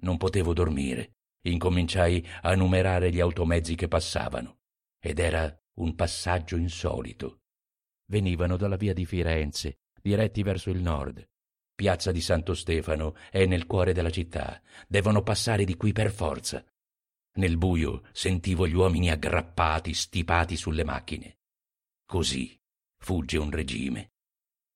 Non 0.03 0.17
potevo 0.17 0.53
dormire. 0.53 1.13
Incominciai 1.45 2.25
a 2.41 2.53
numerare 2.55 3.11
gli 3.11 3.19
automezzi 3.19 3.75
che 3.75 3.87
passavano. 3.87 4.57
Ed 4.99 5.19
era 5.19 5.55
un 5.75 5.95
passaggio 5.95 6.57
insolito. 6.57 7.39
Venivano 8.07 8.57
dalla 8.57 8.75
via 8.75 8.93
di 8.93 9.05
Firenze, 9.05 9.77
diretti 10.01 10.43
verso 10.43 10.69
il 10.69 10.81
nord. 10.81 11.25
Piazza 11.75 12.13
di 12.13 12.21
Santo 12.21 12.53
Stefano 12.53 13.17
è 13.29 13.45
nel 13.45 13.65
cuore 13.65 13.91
della 13.91 14.09
città. 14.09 14.61
Devono 14.87 15.23
passare 15.23 15.65
di 15.65 15.75
qui 15.75 15.91
per 15.91 16.09
forza. 16.09 16.63
Nel 17.33 17.57
buio 17.57 18.03
sentivo 18.13 18.65
gli 18.65 18.73
uomini 18.73 19.11
aggrappati, 19.11 19.93
stipati 19.93 20.55
sulle 20.55 20.85
macchine. 20.85 21.39
Così 22.05 22.57
fugge 22.97 23.37
un 23.37 23.51
regime. 23.51 24.13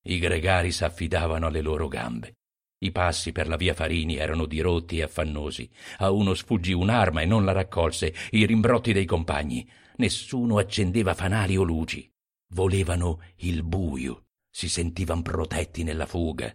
I 0.07 0.19
gregari 0.19 0.73
s'affidavano 0.73 1.47
alle 1.47 1.62
loro 1.62 1.88
gambe. 1.88 2.35
I 2.79 2.91
passi 2.91 3.31
per 3.31 3.47
la 3.47 3.55
via 3.55 3.73
Farini 3.73 4.17
erano 4.17 4.45
dirotti 4.45 4.97
e 4.97 5.03
affannosi. 5.03 5.69
A 5.99 6.12
uno 6.12 6.33
sfuggì 6.33 6.73
un'arma 6.73 7.21
e 7.21 7.25
non 7.25 7.45
la 7.45 7.53
raccolse, 7.53 8.13
i 8.31 8.45
rimbrotti 8.45 8.91
dei 8.91 9.05
compagni. 9.05 9.67
Nessuno 9.95 10.57
accendeva 10.57 11.13
fanali 11.13 11.55
o 11.55 11.63
luci. 11.63 12.09
Volevano 12.53 13.21
il 13.38 13.63
buio, 13.63 14.25
si 14.49 14.67
sentivan 14.67 15.21
protetti 15.21 15.83
nella 15.83 16.05
fuga. 16.05 16.53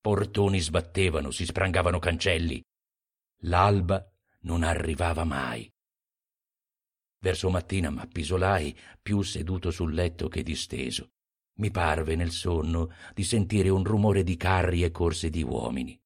Portoni 0.00 0.60
sbattevano, 0.60 1.30
si 1.30 1.44
sprangavano 1.44 1.98
cancelli. 1.98 2.62
L'alba 3.42 4.04
non 4.40 4.62
arrivava 4.62 5.24
mai. 5.24 5.70
Verso 7.20 7.50
mattina 7.50 7.90
m'appisolai, 7.90 8.76
più 9.02 9.22
seduto 9.22 9.70
sul 9.70 9.92
letto 9.92 10.28
che 10.28 10.42
disteso. 10.42 11.08
Mi 11.58 11.70
parve 11.70 12.14
nel 12.14 12.30
sonno 12.30 12.92
di 13.12 13.24
sentire 13.24 13.68
un 13.68 13.82
rumore 13.82 14.22
di 14.22 14.36
carri 14.36 14.84
e 14.84 14.92
corse 14.92 15.28
di 15.28 15.42
uomini. 15.42 15.98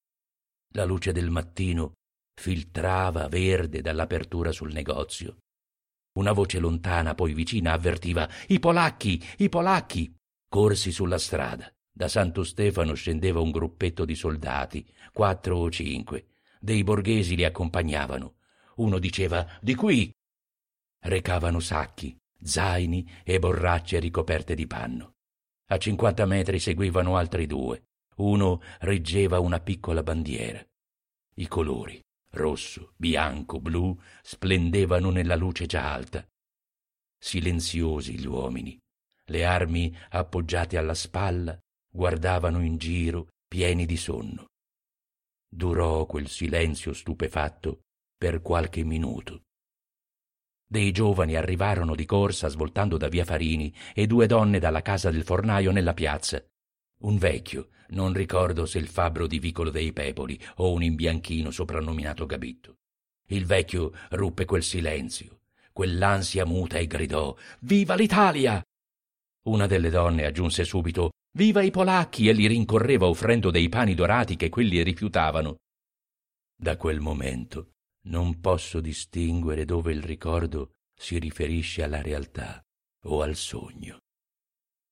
La 0.74 0.84
luce 0.84 1.12
del 1.12 1.28
mattino 1.28 1.92
filtrava 2.34 3.28
verde 3.28 3.82
dall'apertura 3.82 4.52
sul 4.52 4.72
negozio. 4.72 5.36
Una 6.14 6.32
voce 6.32 6.58
lontana, 6.58 7.14
poi 7.14 7.34
vicina, 7.34 7.72
avvertiva 7.72 8.28
I 8.48 8.58
polacchi, 8.58 9.22
i 9.38 9.48
polacchi. 9.50 10.14
Corsi 10.48 10.92
sulla 10.92 11.18
strada. 11.18 11.70
Da 11.94 12.08
Santo 12.08 12.42
Stefano 12.42 12.94
scendeva 12.94 13.40
un 13.40 13.50
gruppetto 13.50 14.06
di 14.06 14.14
soldati, 14.14 14.84
quattro 15.12 15.58
o 15.58 15.70
cinque. 15.70 16.28
Dei 16.58 16.82
borghesi 16.82 17.36
li 17.36 17.44
accompagnavano. 17.44 18.36
Uno 18.76 18.98
diceva 18.98 19.46
Di 19.60 19.74
qui. 19.74 20.10
Recavano 21.00 21.60
sacchi, 21.60 22.16
zaini 22.42 23.08
e 23.22 23.38
borracce 23.38 23.98
ricoperte 23.98 24.54
di 24.54 24.66
panno. 24.66 25.16
A 25.66 25.78
cinquanta 25.78 26.24
metri 26.24 26.58
seguivano 26.58 27.16
altri 27.16 27.46
due. 27.46 27.84
Uno 28.16 28.62
reggeva 28.80 29.38
una 29.40 29.60
piccola 29.60 30.02
bandiera. 30.02 30.64
I 31.34 31.46
colori, 31.48 32.00
rosso, 32.30 32.92
bianco, 32.96 33.60
blu, 33.60 33.98
splendevano 34.22 35.10
nella 35.10 35.34
luce 35.34 35.66
già 35.66 35.92
alta. 35.92 36.26
Silenziosi 37.18 38.18
gli 38.18 38.26
uomini, 38.26 38.78
le 39.26 39.44
armi 39.44 39.96
appoggiate 40.10 40.76
alla 40.76 40.94
spalla, 40.94 41.58
guardavano 41.94 42.64
in 42.64 42.78
giro, 42.78 43.28
pieni 43.46 43.84
di 43.84 43.98
sonno. 43.98 44.46
Durò 45.46 46.06
quel 46.06 46.28
silenzio 46.28 46.94
stupefatto 46.94 47.80
per 48.16 48.40
qualche 48.40 48.82
minuto. 48.82 49.42
Dei 50.66 50.90
giovani 50.90 51.36
arrivarono 51.36 51.94
di 51.94 52.06
corsa 52.06 52.48
svoltando 52.48 52.96
da 52.96 53.08
via 53.08 53.26
Farini 53.26 53.74
e 53.92 54.06
due 54.06 54.26
donne 54.26 54.58
dalla 54.58 54.80
casa 54.80 55.10
del 55.10 55.22
fornaio 55.22 55.70
nella 55.70 55.92
piazza. 55.92 56.42
Un 57.02 57.18
vecchio, 57.18 57.68
non 57.88 58.14
ricordo 58.14 58.64
se 58.64 58.78
il 58.78 58.88
fabbro 58.88 59.26
di 59.26 59.38
Vicolo 59.38 59.68
dei 59.68 59.92
Pepoli 59.92 60.40
o 60.56 60.72
un 60.72 60.82
imbianchino 60.82 61.50
soprannominato 61.50 62.24
Gabitto. 62.24 62.76
Il 63.26 63.44
vecchio 63.44 63.92
ruppe 64.10 64.46
quel 64.46 64.62
silenzio, 64.62 65.40
quell'ansia 65.72 66.46
muta 66.46 66.78
e 66.78 66.86
gridò 66.86 67.36
Viva 67.60 67.94
l'Italia! 67.94 68.62
Una 69.44 69.66
delle 69.66 69.90
donne 69.90 70.24
aggiunse 70.24 70.64
subito 70.64 71.10
Viva 71.34 71.62
i 71.62 71.70
polacchi! 71.70 72.28
e 72.28 72.32
li 72.32 72.46
rincorreva 72.46 73.06
offrendo 73.06 73.50
dei 73.50 73.68
pani 73.68 73.94
dorati 73.94 74.36
che 74.36 74.50
quelli 74.50 74.82
rifiutavano. 74.82 75.56
Da 76.54 76.76
quel 76.76 77.00
momento 77.00 77.72
non 78.04 78.40
posso 78.40 78.80
distinguere 78.80 79.64
dove 79.64 79.92
il 79.92 80.02
ricordo 80.02 80.72
si 80.94 81.18
riferisce 81.18 81.82
alla 81.82 82.02
realtà 82.02 82.62
o 83.04 83.22
al 83.22 83.34
sogno. 83.34 84.00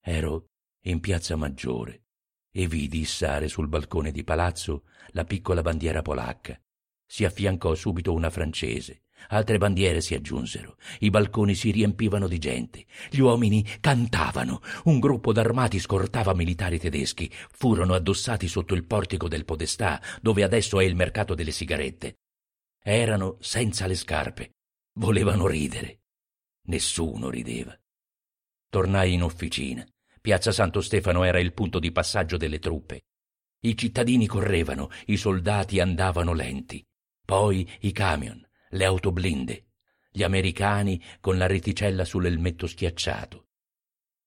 Ero 0.02 0.46
in 0.84 1.00
piazza 1.00 1.36
Maggiore 1.36 2.04
e 2.50 2.66
vidi 2.66 3.00
issare 3.00 3.48
sul 3.48 3.68
balcone 3.68 4.10
di 4.10 4.24
palazzo 4.24 4.84
la 5.08 5.24
piccola 5.24 5.60
bandiera 5.60 6.00
polacca. 6.00 6.58
Si 7.06 7.24
affiancò 7.24 7.74
subito 7.74 8.14
una 8.14 8.30
francese, 8.30 9.02
altre 9.28 9.58
bandiere 9.58 10.00
si 10.00 10.14
aggiunsero, 10.14 10.76
i 11.00 11.10
balconi 11.10 11.54
si 11.54 11.70
riempivano 11.70 12.26
di 12.26 12.38
gente, 12.38 12.86
gli 13.10 13.20
uomini 13.20 13.64
cantavano, 13.80 14.60
un 14.84 14.98
gruppo 14.98 15.32
d'armati 15.32 15.78
scortava 15.78 16.34
militari 16.34 16.78
tedeschi, 16.78 17.30
furono 17.50 17.94
addossati 17.94 18.48
sotto 18.48 18.74
il 18.74 18.84
portico 18.84 19.28
del 19.28 19.44
Podestà, 19.44 20.00
dove 20.20 20.42
adesso 20.42 20.80
è 20.80 20.84
il 20.84 20.96
mercato 20.96 21.34
delle 21.34 21.52
sigarette, 21.52 22.16
erano 22.82 23.36
senza 23.40 23.86
le 23.86 23.94
scarpe. 23.94 24.54
Volevano 24.94 25.46
ridere. 25.46 26.00
Nessuno 26.66 27.30
rideva. 27.30 27.78
Tornai 28.68 29.12
in 29.12 29.22
officina. 29.22 29.86
Piazza 30.20 30.52
Santo 30.52 30.80
Stefano 30.80 31.24
era 31.24 31.40
il 31.40 31.52
punto 31.52 31.78
di 31.78 31.92
passaggio 31.92 32.36
delle 32.36 32.58
truppe. 32.58 33.02
I 33.60 33.76
cittadini 33.76 34.26
correvano, 34.26 34.90
i 35.06 35.16
soldati 35.16 35.80
andavano 35.80 36.32
lenti. 36.32 36.84
Poi 37.24 37.68
i 37.80 37.92
camion, 37.92 38.44
le 38.70 38.84
auto 38.84 39.12
blinde, 39.12 39.66
gli 40.10 40.22
americani 40.22 41.02
con 41.20 41.38
la 41.38 41.46
reticella 41.46 42.04
sull'elmetto 42.04 42.66
schiacciato. 42.66 43.46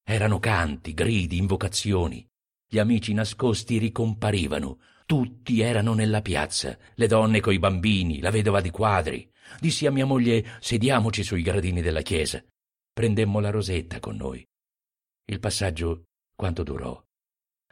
Erano 0.03 0.39
canti, 0.39 0.93
gridi, 0.93 1.37
invocazioni. 1.37 2.27
Gli 2.67 2.79
amici 2.79 3.13
nascosti 3.13 3.77
ricomparivano, 3.77 4.79
Tutti 5.05 5.59
erano 5.59 5.93
nella 5.93 6.21
piazza, 6.21 6.77
le 6.95 7.07
donne 7.07 7.39
coi 7.41 7.59
bambini, 7.59 8.19
la 8.19 8.31
vedova 8.31 8.61
di 8.61 8.69
quadri. 8.69 9.29
Dissi 9.59 9.85
a 9.85 9.91
mia 9.91 10.05
moglie 10.05 10.57
sediamoci 10.59 11.23
sui 11.23 11.41
gradini 11.41 11.81
della 11.81 12.01
chiesa. 12.01 12.43
Prendemmo 12.91 13.39
la 13.39 13.49
rosetta 13.49 13.99
con 13.99 14.15
noi. 14.15 14.45
Il 15.25 15.39
passaggio 15.39 16.05
quanto 16.35 16.63
durò? 16.63 17.01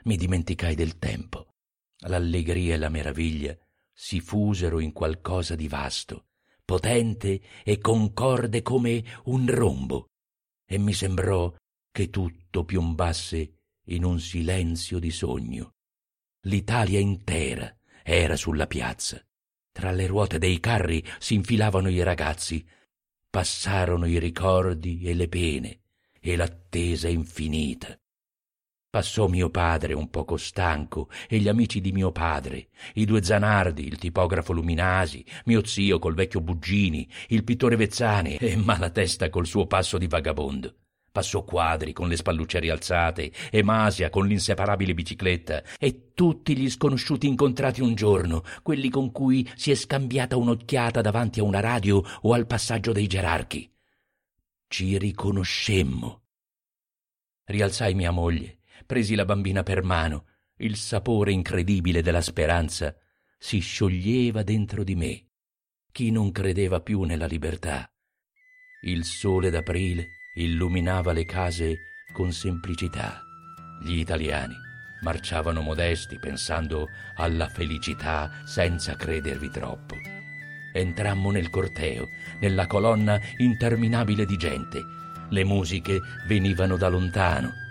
Mi 0.03 0.17
dimenticai 0.17 0.75
del 0.75 0.97
tempo. 0.99 1.53
L'allegria 2.07 2.75
e 2.75 2.77
la 2.77 2.89
meraviglia 2.89 3.57
si 3.93 4.19
fusero 4.19 4.79
in 4.79 4.91
qualcosa 4.91 5.55
di 5.55 5.67
vasto, 5.67 6.25
potente 6.71 7.41
e 7.65 7.79
concorde 7.79 8.61
come 8.61 9.03
un 9.25 9.45
rombo, 9.53 10.11
e 10.65 10.77
mi 10.77 10.93
sembrò 10.93 11.53
che 11.91 12.09
tutto 12.09 12.63
piombasse 12.63 13.55
in 13.87 14.05
un 14.05 14.21
silenzio 14.21 14.97
di 14.97 15.11
sogno. 15.11 15.73
L'Italia 16.45 16.97
intera 16.97 17.75
era 18.01 18.37
sulla 18.37 18.67
piazza. 18.67 19.21
Tra 19.73 19.91
le 19.91 20.07
ruote 20.07 20.39
dei 20.39 20.61
carri 20.61 21.05
si 21.19 21.33
infilavano 21.33 21.89
i 21.89 22.01
ragazzi. 22.03 22.65
Passarono 23.29 24.05
i 24.05 24.17
ricordi 24.17 25.01
e 25.03 25.13
le 25.13 25.27
pene 25.27 25.81
e 26.21 26.37
l'attesa 26.37 27.09
infinita. 27.09 28.00
Passò 28.91 29.29
mio 29.29 29.49
padre 29.49 29.93
un 29.93 30.09
poco 30.09 30.35
stanco 30.35 31.07
e 31.29 31.37
gli 31.37 31.47
amici 31.47 31.79
di 31.79 31.93
mio 31.93 32.11
padre, 32.11 32.67
i 32.95 33.05
due 33.05 33.23
Zanardi, 33.23 33.87
il 33.87 33.97
tipografo 33.97 34.51
Luminasi, 34.51 35.23
mio 35.45 35.65
zio 35.65 35.97
col 35.97 36.13
vecchio 36.13 36.41
Buggini, 36.41 37.09
il 37.29 37.45
pittore 37.45 37.77
Vezzani 37.77 38.35
e 38.35 38.57
Malatesta 38.57 39.29
col 39.29 39.47
suo 39.47 39.65
passo 39.65 39.97
di 39.97 40.07
vagabondo. 40.07 40.75
Passò 41.09 41.45
Quadri 41.45 41.93
con 41.93 42.09
le 42.09 42.17
spallucce 42.17 42.59
rialzate 42.59 43.31
e 43.49 43.63
Masia 43.63 44.09
con 44.09 44.27
l'inseparabile 44.27 44.93
bicicletta 44.93 45.63
e 45.79 46.11
tutti 46.13 46.57
gli 46.57 46.69
sconosciuti 46.69 47.27
incontrati 47.27 47.79
un 47.79 47.95
giorno, 47.95 48.43
quelli 48.61 48.89
con 48.89 49.13
cui 49.13 49.49
si 49.55 49.71
è 49.71 49.75
scambiata 49.75 50.35
un'occhiata 50.35 50.99
davanti 50.99 51.39
a 51.39 51.43
una 51.43 51.61
radio 51.61 52.03
o 52.23 52.33
al 52.33 52.45
passaggio 52.45 52.91
dei 52.91 53.07
gerarchi. 53.07 53.71
Ci 54.67 54.97
riconoscemmo. 54.97 56.23
Rialzai 57.45 57.93
mia 57.93 58.11
moglie, 58.11 58.60
presi 58.91 59.15
la 59.15 59.23
bambina 59.23 59.63
per 59.63 59.83
mano, 59.83 60.25
il 60.57 60.75
sapore 60.75 61.31
incredibile 61.31 62.01
della 62.01 62.19
speranza 62.19 62.93
si 63.39 63.59
scioglieva 63.59 64.43
dentro 64.43 64.83
di 64.83 64.95
me. 64.95 65.27
Chi 65.93 66.11
non 66.11 66.33
credeva 66.33 66.81
più 66.81 67.03
nella 67.03 67.25
libertà? 67.25 67.89
Il 68.81 69.05
sole 69.05 69.49
d'aprile 69.49 70.07
illuminava 70.35 71.13
le 71.13 71.23
case 71.23 71.77
con 72.11 72.33
semplicità. 72.33 73.21
Gli 73.81 73.97
italiani 73.97 74.55
marciavano 75.03 75.61
modesti 75.61 76.19
pensando 76.19 76.89
alla 77.15 77.47
felicità 77.47 78.41
senza 78.43 78.97
credervi 78.97 79.49
troppo. 79.51 79.95
Entrammo 80.73 81.31
nel 81.31 81.49
corteo, 81.49 82.09
nella 82.41 82.67
colonna 82.67 83.17
interminabile 83.37 84.25
di 84.25 84.35
gente. 84.35 84.81
Le 85.29 85.45
musiche 85.45 85.97
venivano 86.27 86.75
da 86.75 86.89
lontano. 86.89 87.69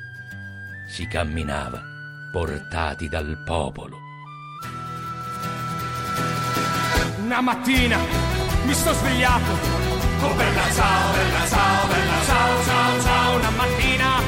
Si 0.91 1.07
camminava, 1.07 1.81
portati 2.33 3.09
dal 3.09 3.39
popolo. 3.45 3.97
Una 7.23 7.41
mattina 7.41 7.97
mi 8.65 8.75
sto 8.75 8.93
svegliato. 8.95 9.53
Oh 10.21 10.35
bella 10.35 10.73
ciao, 10.75 11.13
bella 11.13 11.47
ciao, 11.47 11.87
bella 11.87 12.25
ciao, 12.27 12.65
ciao, 12.65 13.01
ciao. 13.03 13.37
Una 13.37 13.51
mattina 13.51 14.21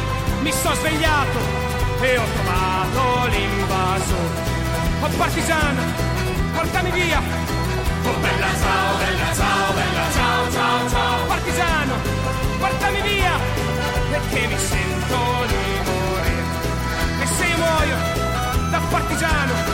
mi 0.42 0.53
sono 0.53 0.75
svegliato 0.77 1.38
e 2.01 2.18
ho 2.18 2.25
trovato 2.33 3.27
l'invaso. 3.27 4.14
Oh 5.01 5.09
partigiano, 5.18 5.83
portami 6.55 6.90
via. 6.92 7.18
Oh 7.18 8.18
bella 8.20 8.51
ciao, 8.62 8.96
bella 8.98 9.35
ciao, 9.35 9.72
bella 9.72 10.11
ciao, 10.12 10.51
ciao, 10.53 10.88
ciao. 10.88 11.27
Partigiano, 11.27 11.94
portami 12.61 13.01
via 13.03 13.37
Perché 14.11 14.46
mi 14.46 14.59
sento 14.59 15.52
partigiano 18.93 19.72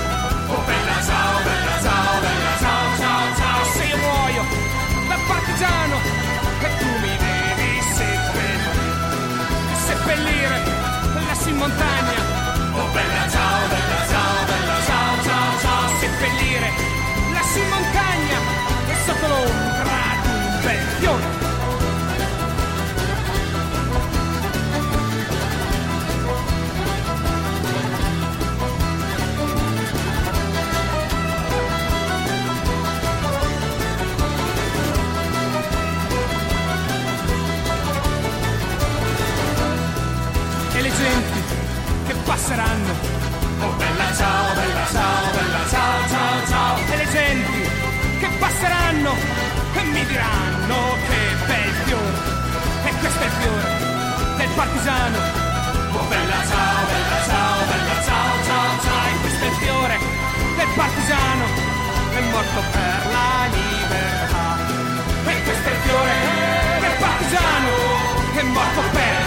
corpo 62.38 62.60
per 62.70 63.10
la 63.10 63.48
libertà. 63.50 64.58
E 65.26 65.42
questo 65.42 65.68
è 65.68 65.72
il 65.72 65.80
fiore 65.82 66.14
del 66.80 66.96
partigiano 67.00 67.70
è 68.36 68.42
morto 68.42 68.82
per 68.92 69.17